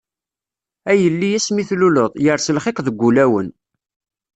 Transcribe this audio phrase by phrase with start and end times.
[0.91, 3.47] A yelli asmi tluleḍ, yers lxiq deg wulawen.